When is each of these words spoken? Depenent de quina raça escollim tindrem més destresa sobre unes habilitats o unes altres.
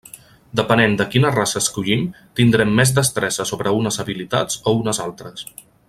Depenent 0.59 0.95
de 1.01 1.05
quina 1.15 1.31
raça 1.35 1.57
escollim 1.61 2.07
tindrem 2.39 2.73
més 2.79 2.95
destresa 3.01 3.47
sobre 3.53 3.75
unes 3.83 4.03
habilitats 4.05 4.59
o 4.65 4.75
unes 4.81 5.03
altres. 5.09 5.47